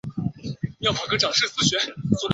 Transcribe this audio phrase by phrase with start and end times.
[0.87, 1.89] 奥德雷桑。